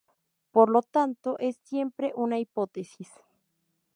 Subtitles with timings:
[0.49, 3.07] Por lo tanto es siempre una hipótesis.